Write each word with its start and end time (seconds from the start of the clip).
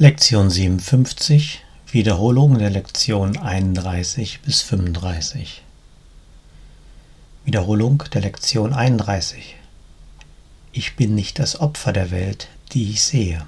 Lektion 0.00 0.48
57 0.48 1.64
Wiederholung 1.90 2.56
der 2.56 2.70
Lektion 2.70 3.36
31 3.36 4.42
bis 4.42 4.62
35 4.62 5.64
Wiederholung 7.44 8.04
der 8.12 8.20
Lektion 8.20 8.72
31 8.72 9.56
Ich 10.70 10.94
bin 10.94 11.16
nicht 11.16 11.40
das 11.40 11.58
Opfer 11.58 11.92
der 11.92 12.12
Welt, 12.12 12.46
die 12.70 12.92
ich 12.92 13.02
sehe. 13.02 13.44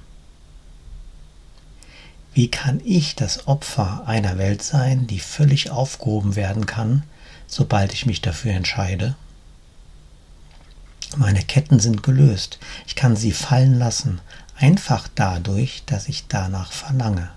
Wie 2.35 2.51
kann 2.51 2.81
ich 2.85 3.15
das 3.15 3.47
Opfer 3.47 4.03
einer 4.09 4.37
Welt 4.37 4.65
sein, 4.65 5.07
die 5.07 5.21
völlig 5.21 5.71
aufgehoben 5.71 6.35
werden 6.35 6.67
kann, 6.67 7.05
sobald 7.47 7.93
ich 7.93 8.07
mich 8.07 8.23
dafür 8.23 8.55
entscheide? 8.55 9.15
Meine 11.17 11.45
Ketten 11.45 11.79
sind 11.79 12.03
gelöst. 12.03 12.59
Ich 12.89 12.97
kann 12.97 13.15
sie 13.15 13.33
fallen 13.33 13.79
lassen, 13.79 14.21
einfach 14.61 15.09
dadurch, 15.15 15.83
dass 15.87 16.09
ich 16.09 16.27
danach 16.29 16.73
verlange. 16.73 17.31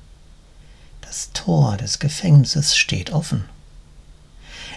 Das 1.01 1.31
Tor 1.33 1.77
des 1.77 1.99
Gefängnisses 1.99 2.75
steht 2.75 3.11
offen. 3.11 3.45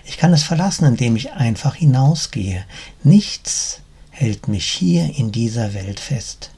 Ich 0.04 0.16
kann 0.16 0.32
es 0.32 0.44
verlassen, 0.44 0.84
indem 0.84 1.16
ich 1.16 1.32
einfach 1.32 1.74
hinausgehe. 1.74 2.64
Nichts 3.02 3.80
hält 4.10 4.46
mich 4.46 4.66
hier 4.68 5.16
in 5.16 5.32
dieser 5.32 5.74
Welt 5.74 5.98
fest. 5.98 6.50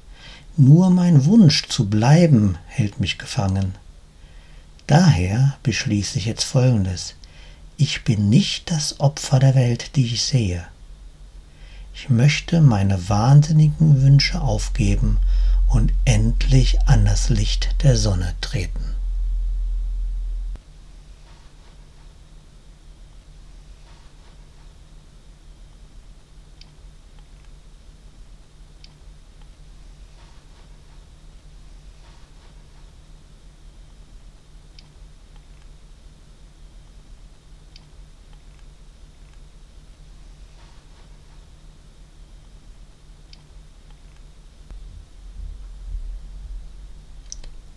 Nur 0.56 0.90
mein 0.90 1.24
Wunsch 1.24 1.68
zu 1.68 1.88
bleiben 1.88 2.58
hält 2.66 3.00
mich 3.00 3.16
gefangen. 3.16 3.74
Daher 4.86 5.56
beschließe 5.62 6.18
ich 6.18 6.26
jetzt 6.26 6.44
Folgendes. 6.44 7.14
Ich 7.76 8.04
bin 8.04 8.28
nicht 8.28 8.70
das 8.70 9.00
Opfer 9.00 9.38
der 9.38 9.54
Welt, 9.54 9.96
die 9.96 10.06
ich 10.06 10.22
sehe. 10.22 10.66
Ich 11.94 12.10
möchte 12.10 12.60
meine 12.60 13.08
wahnsinnigen 13.08 14.02
Wünsche 14.02 14.40
aufgeben 14.40 15.18
und 15.68 15.92
endlich 16.04 16.78
an 16.86 17.04
das 17.04 17.28
Licht 17.28 17.82
der 17.82 17.96
Sonne 17.96 18.34
treten. 18.40 18.97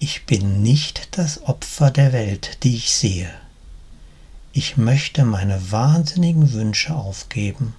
Ich 0.04 0.26
bin 0.26 0.64
nicht 0.64 1.16
das 1.20 1.44
Opfer 1.44 1.92
der 1.92 2.12
Welt, 2.12 2.64
die 2.64 2.76
ich 2.76 2.92
sehe. 2.92 3.30
Ich 4.52 4.76
möchte 4.76 5.26
meine 5.26 5.72
wahnsinnigen 5.72 6.54
Wünsche 6.54 6.96
aufgeben 6.96 7.76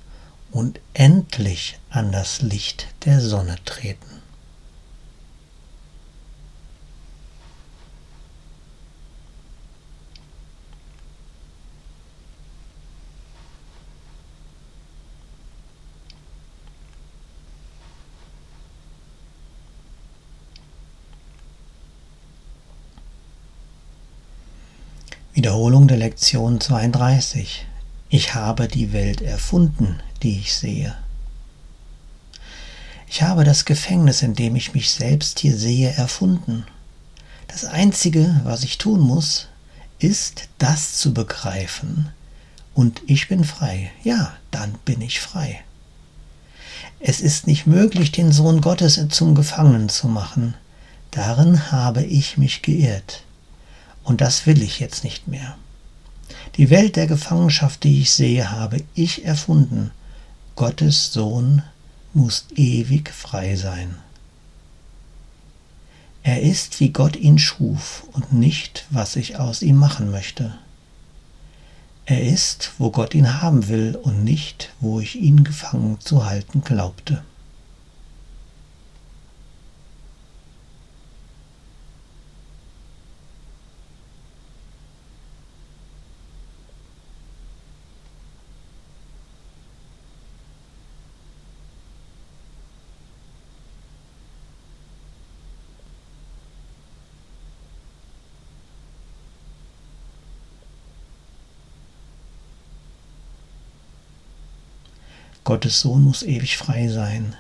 und 0.53 0.79
endlich 0.95 1.81
an 1.91 2.13
das 2.13 2.41
Licht 2.41 2.87
der 3.07 3.21
Sonne 3.21 3.57
treten. 3.65 4.12
Wiederholung 25.35 25.89
der 25.89 25.97
Lektion 25.97 26.61
32. 26.61 27.65
Ich 28.11 28.35
habe 28.35 28.69
die 28.69 28.93
Welt 28.93 29.23
erfunden, 29.23 29.99
die 30.23 30.39
ich 30.39 30.53
sehe. 30.53 30.95
Ich 33.09 33.23
habe 33.23 33.43
das 33.43 33.65
Gefängnis, 33.65 34.21
in 34.21 34.35
dem 34.35 34.57
ich 34.57 34.75
mich 34.75 34.91
selbst 34.91 35.39
hier 35.39 35.57
sehe, 35.57 35.91
erfunden. 35.91 36.67
Das 37.49 37.65
Einzige, 37.65 38.43
was 38.45 38.63
ich 38.63 38.77
tun 38.77 39.01
muss, 39.01 39.49
ist 39.99 40.49
das 40.59 40.99
zu 40.99 41.15
begreifen. 41.15 42.11
Und 42.75 43.01
ich 43.07 43.29
bin 43.29 43.45
frei. 43.45 43.91
Ja, 44.05 44.35
dann 44.51 44.75
bin 44.85 45.01
ich 45.01 45.21
frei. 45.21 45.63
Es 47.01 47.23
ist 47.23 47.47
nicht 47.47 47.67
möglich, 47.67 48.13
den 48.13 48.33
Sohn 48.33 48.61
Gottes 48.61 49.01
zum 49.09 49.35
Gefangenen 49.35 49.89
zu 49.89 50.09
machen. 50.09 50.53
Darin 51.11 51.73
habe 51.73 52.05
ich 52.05 52.37
mich 52.37 52.61
geirrt. 52.61 53.25
Und 54.05 54.21
das 54.21 54.47
will 54.47 54.63
ich 54.63 54.81
jetzt 54.81 55.05
nicht 55.05 55.29
mehr. 55.29 55.57
Die 56.57 56.71
Welt 56.71 56.97
der 56.97 57.07
Gefangenschaft, 57.07 57.85
die 57.85 58.01
ich 58.01 58.11
sehe, 58.11 58.51
habe 58.51 58.83
ich 58.95 59.25
erfunden. 59.25 59.91
Gottes 60.57 61.13
Sohn 61.13 61.63
muss 62.15 62.47
ewig 62.55 63.11
frei 63.11 63.57
sein. 63.57 63.97
Er 66.23 66.43
ist, 66.43 66.79
wie 66.79 66.91
Gott 66.91 67.17
ihn 67.17 67.39
schuf 67.39 68.07
und 68.13 68.33
nicht, 68.33 68.87
was 68.91 69.17
ich 69.17 69.39
aus 69.39 69.63
ihm 69.63 69.77
machen 69.77 70.11
möchte. 70.11 70.55
Er 72.05 72.23
ist, 72.23 72.73
wo 72.79 72.91
Gott 72.91 73.15
ihn 73.15 73.41
haben 73.43 73.69
will 73.69 73.99
und 74.01 74.23
nicht, 74.23 74.71
wo 74.81 75.01
ich 75.01 75.17
ihn 75.17 75.45
gefangen 75.45 75.99
zu 76.01 76.27
halten 76.27 76.63
glaubte. 76.63 77.25
Gottes 105.45 105.81
Sohn 105.81 106.03
muss 106.03 106.23
ewig 106.23 106.57
frei 106.57 106.89
sein. 106.89 107.35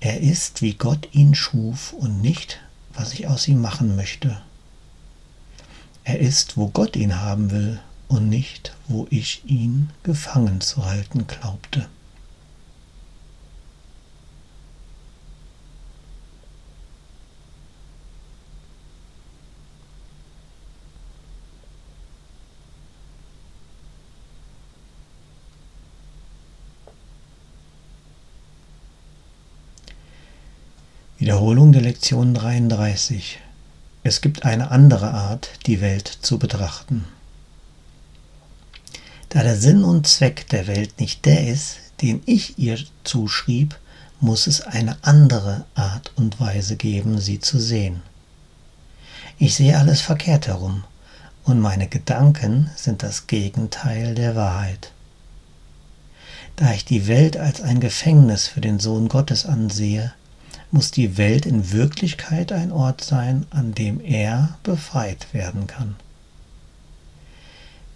Er 0.00 0.20
ist, 0.20 0.62
wie 0.62 0.74
Gott 0.74 1.08
ihn 1.12 1.34
schuf 1.34 1.92
und 1.92 2.22
nicht, 2.22 2.60
was 2.94 3.12
ich 3.12 3.26
aus 3.26 3.46
ihm 3.46 3.60
machen 3.60 3.94
möchte. 3.94 4.40
Er 6.04 6.18
ist, 6.18 6.56
wo 6.56 6.68
Gott 6.68 6.96
ihn 6.96 7.20
haben 7.20 7.50
will 7.50 7.80
und 8.08 8.28
nicht, 8.28 8.74
wo 8.88 9.06
ich 9.10 9.42
ihn 9.44 9.90
gefangen 10.02 10.60
zu 10.60 10.84
halten 10.86 11.26
glaubte. 11.26 11.88
Wiederholung 31.26 31.72
der 31.72 31.82
Lektion 31.82 32.34
33. 32.34 33.40
Es 34.04 34.20
gibt 34.20 34.44
eine 34.44 34.70
andere 34.70 35.10
Art, 35.12 35.50
die 35.66 35.80
Welt 35.80 36.06
zu 36.06 36.38
betrachten. 36.38 37.04
Da 39.30 39.42
der 39.42 39.56
Sinn 39.56 39.82
und 39.82 40.06
Zweck 40.06 40.48
der 40.50 40.68
Welt 40.68 41.00
nicht 41.00 41.24
der 41.24 41.48
ist, 41.48 41.78
den 42.00 42.22
ich 42.26 42.60
ihr 42.60 42.78
zuschrieb, 43.02 43.76
muss 44.20 44.46
es 44.46 44.60
eine 44.60 44.98
andere 45.02 45.64
Art 45.74 46.12
und 46.14 46.38
Weise 46.38 46.76
geben, 46.76 47.18
sie 47.18 47.40
zu 47.40 47.58
sehen. 47.58 48.02
Ich 49.36 49.56
sehe 49.56 49.76
alles 49.76 50.00
verkehrt 50.00 50.46
herum, 50.46 50.84
und 51.42 51.58
meine 51.58 51.88
Gedanken 51.88 52.70
sind 52.76 53.02
das 53.02 53.26
Gegenteil 53.26 54.14
der 54.14 54.36
Wahrheit. 54.36 54.92
Da 56.54 56.72
ich 56.72 56.84
die 56.84 57.08
Welt 57.08 57.36
als 57.36 57.62
ein 57.62 57.80
Gefängnis 57.80 58.46
für 58.46 58.60
den 58.60 58.78
Sohn 58.78 59.08
Gottes 59.08 59.44
ansehe, 59.44 60.14
muss 60.70 60.90
die 60.90 61.16
Welt 61.16 61.46
in 61.46 61.72
Wirklichkeit 61.72 62.52
ein 62.52 62.72
Ort 62.72 63.02
sein, 63.02 63.46
an 63.50 63.72
dem 63.72 64.00
er 64.00 64.58
befreit 64.62 65.32
werden 65.32 65.66
kann. 65.66 65.96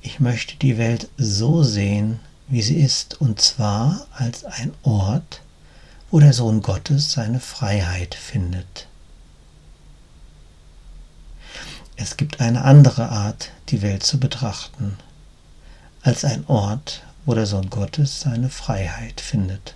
Ich 0.02 0.20
möchte 0.20 0.56
die 0.56 0.78
Welt 0.78 1.08
so 1.18 1.62
sehen, 1.62 2.20
wie 2.48 2.62
sie 2.62 2.80
ist, 2.80 3.20
und 3.20 3.40
zwar 3.40 4.06
als 4.12 4.44
ein 4.44 4.72
Ort, 4.82 5.42
wo 6.10 6.20
der 6.20 6.32
Sohn 6.32 6.62
Gottes 6.62 7.12
seine 7.12 7.40
Freiheit 7.40 8.14
findet. 8.14 8.88
Es 11.96 12.16
gibt 12.16 12.40
eine 12.40 12.64
andere 12.64 13.10
Art, 13.10 13.50
die 13.68 13.82
Welt 13.82 14.02
zu 14.02 14.18
betrachten, 14.18 14.96
als 16.02 16.24
ein 16.24 16.46
Ort, 16.46 17.02
wo 17.26 17.34
der 17.34 17.46
Sohn 17.46 17.68
Gottes 17.68 18.20
seine 18.20 18.48
Freiheit 18.48 19.20
findet. 19.20 19.74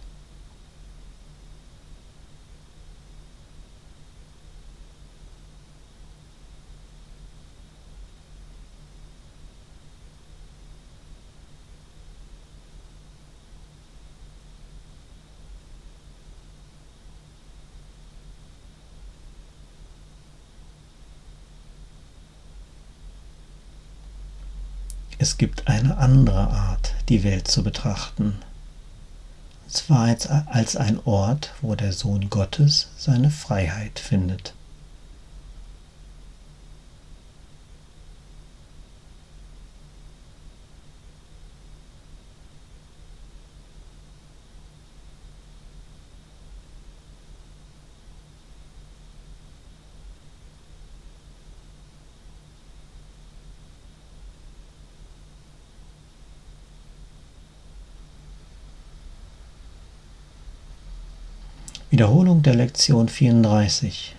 Es 25.18 25.38
gibt 25.38 25.68
eine 25.68 25.98
andere 25.98 26.48
Art, 26.48 26.94
die 27.08 27.22
Welt 27.22 27.48
zu 27.48 27.62
betrachten. 27.62 28.36
Und 29.64 29.72
zwar 29.72 30.16
als 30.46 30.76
ein 30.76 30.98
Ort, 31.04 31.52
wo 31.60 31.74
der 31.74 31.92
Sohn 31.92 32.30
Gottes 32.30 32.88
seine 32.96 33.30
Freiheit 33.30 33.98
findet. 33.98 34.54
Wiederholung 61.94 62.42
der 62.42 62.56
Lektion 62.56 63.08
34. 63.08 64.16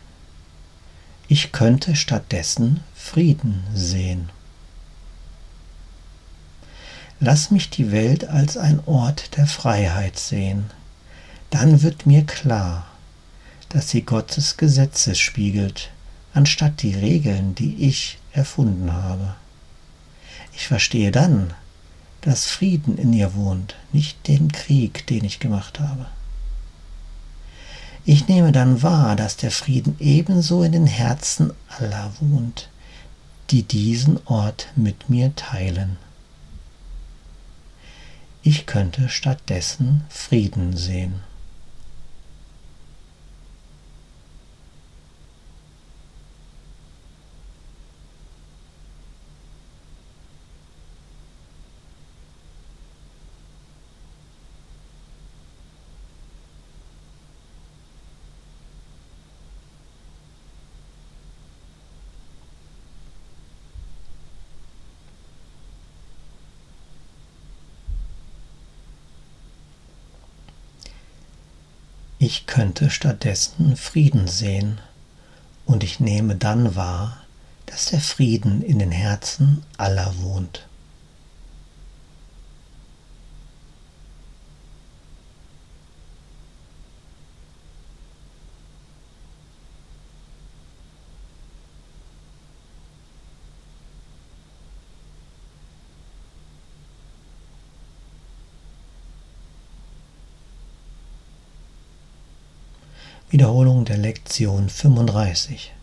Ich 1.27 1.51
könnte 1.51 1.98
stattdessen 1.98 2.80
Frieden 2.95 3.66
sehen. 3.74 4.30
Lass 7.19 7.51
mich 7.51 7.69
die 7.69 7.92
Welt 7.92 8.30
als 8.30 8.56
ein 8.56 8.80
Ort 8.86 9.36
der 9.36 9.45
Freiheit 9.45 10.18
sehen. 10.18 10.69
Dann 11.50 11.81
wird 11.81 12.06
mir 12.06 12.24
klar, 12.24 12.88
dass 13.68 13.89
sie 13.89 14.04
Gottes 14.04 14.56
Gesetze 14.56 15.13
spiegelt, 15.13 15.89
anstatt 16.33 16.81
die 16.81 16.95
Regeln, 16.95 17.56
die 17.56 17.75
ich 17.86 18.19
erfunden 18.31 18.94
habe. 18.94 19.36
Ich 20.54 20.69
verstehe 20.69 21.12
dann, 21.12 21.54
dass 22.21 22.45
Frieden 22.45 22.98
in 22.98 23.12
ihr 23.12 23.33
wohnt, 23.33 23.75
nicht 23.92 24.30
den 24.30 24.54
Krieg, 24.54 25.06
den 25.07 25.25
ich 25.25 25.42
gemacht 25.42 25.81
habe. 25.81 26.06
Ich 28.07 28.28
nehme 28.28 28.52
dann 28.52 28.84
wahr, 28.84 29.16
dass 29.16 29.36
der 29.36 29.50
Frieden 29.50 29.96
ebenso 30.00 30.62
in 30.62 30.74
den 30.74 30.86
Herzen 30.86 31.52
aller 31.68 32.12
wohnt, 32.19 32.69
die 33.50 33.63
diesen 33.63 34.19
Ort 34.28 34.68
mit 34.75 35.10
mir 35.10 35.36
teilen. 35.36 35.98
Ich 38.44 38.68
könnte 38.68 39.10
stattdessen 39.10 40.04
Frieden 40.07 40.78
sehen. 40.78 41.22
Ich 72.17 72.45
könnte 72.45 72.89
stattdessen 72.89 73.75
Frieden 73.75 74.27
sehen, 74.27 74.79
und 75.65 75.83
ich 75.83 76.00
nehme 76.00 76.35
dann 76.35 76.75
wahr, 76.75 77.17
dass 77.65 77.88
der 77.88 78.00
Frieden 78.00 78.62
in 78.62 78.79
den 78.79 78.91
Herzen 78.91 79.63
aller 79.77 80.13
wohnt. 80.21 80.67
Wiederholung 103.31 103.86
der 103.86 103.98
Lektion 103.98 104.69
35. 104.69 105.74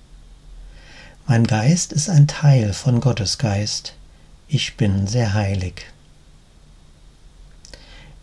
Mein 1.27 1.45
Geist 1.45 1.93
ist 1.93 2.09
ein 2.09 2.29
Teil 2.29 2.73
von 2.73 3.01
Gottes 3.01 3.37
Geist. 3.37 3.95
Ich 4.47 4.77
bin 4.77 5.09
sehr 5.09 5.35
heilig. 5.35 5.87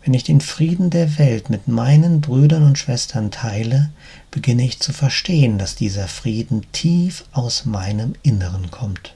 Wenn 0.02 0.14
ich 0.14 0.24
den 0.24 0.40
Frieden 0.40 0.88
der 0.88 1.18
Welt 1.18 1.50
mit 1.50 1.68
meinen 1.68 2.22
Brüdern 2.22 2.62
und 2.62 2.78
Schwestern 2.78 3.30
teile, 3.30 3.90
beginne 4.30 4.64
ich 4.64 4.80
zu 4.80 4.94
verstehen, 4.94 5.58
dass 5.58 5.74
dieser 5.74 6.08
Frieden 6.08 6.64
tief 6.72 7.24
aus 7.32 7.66
meinem 7.66 8.14
Inneren 8.22 8.70
kommt. 8.70 9.14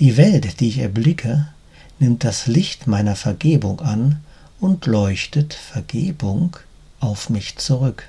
Die 0.00 0.16
Welt, 0.16 0.58
die 0.58 0.68
ich 0.68 0.78
erblicke, 0.78 1.46
nimmt 2.00 2.24
das 2.24 2.48
Licht 2.48 2.88
meiner 2.88 3.14
Vergebung 3.14 3.80
an 3.80 4.24
und 4.58 4.86
leuchtet 4.86 5.54
Vergebung 5.54 6.56
auf 6.98 7.30
mich 7.30 7.58
zurück. 7.58 8.08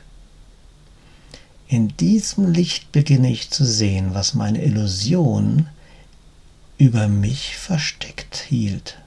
In 1.69 1.95
diesem 1.97 2.53
Licht 2.53 2.93
beginne 2.93 3.29
ich 3.29 3.49
zu 3.49 3.65
sehen, 3.65 4.13
was 4.13 4.33
meine 4.33 4.63
Illusion 4.63 5.67
über 6.77 7.09
mich 7.09 7.57
versteckt 7.57 8.37
hielt. 8.37 8.99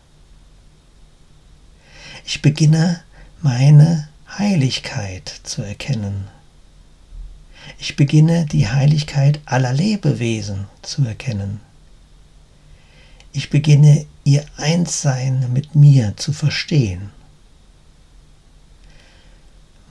Ich 2.27 2.43
beginne 2.43 3.03
meine 3.41 4.09
Heiligkeit 4.39 5.41
zu 5.43 5.63
erkennen. 5.63 6.29
Ich 7.79 7.97
beginne 7.97 8.45
die 8.45 8.69
Heiligkeit 8.69 9.41
aller 9.47 9.73
Lebewesen 9.73 10.67
zu 10.83 11.03
erkennen. 11.05 11.61
Ich 13.33 13.49
beginne 13.49 14.05
ihr 14.25 14.45
Einssein 14.57 15.51
mit 15.53 15.75
mir 15.75 16.15
zu 16.17 16.35
verstehen. 16.35 17.11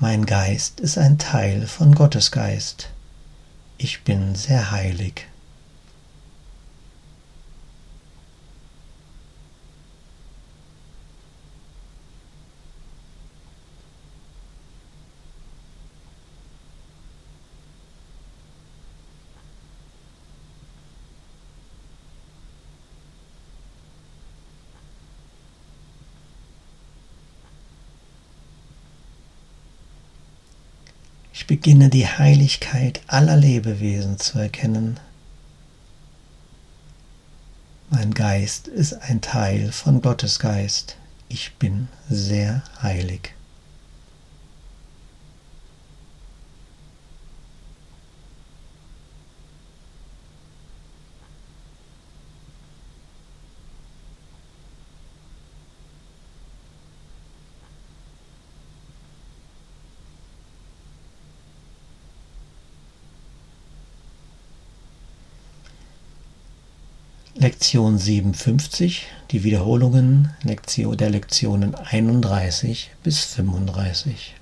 Mein 0.02 0.26
Geist 0.26 0.80
ist 0.80 0.98
ein 0.98 1.18
Teil 1.18 1.68
von 1.68 1.94
Gottes 1.94 2.32
Geist. 2.32 2.90
Ich 3.78 4.04
bin 4.06 4.34
sehr 4.34 4.72
heilig. 4.72 5.28
Ich 31.39 31.39
beginne 31.50 31.90
die 31.90 32.06
Heiligkeit 32.06 33.02
aller 33.08 33.36
Lebewesen 33.36 34.20
zu 34.20 34.38
erkennen. 34.38 35.00
Mein 37.90 38.14
Geist 38.14 38.68
ist 38.68 38.94
ein 38.94 39.20
Teil 39.20 39.72
von 39.72 40.04
Gottes 40.04 40.38
Geist. 40.38 40.96
Ich 41.28 41.56
bin 41.56 41.88
sehr 42.08 42.62
heilig. 42.84 43.34
Lektion 67.36 67.98
57, 67.98 69.06
die 69.32 69.44
Wiederholungen 69.44 70.32
der 70.44 71.10
Lektionen 71.12 71.76
31 71.76 72.90
bis 73.04 73.24
35. 73.24 74.36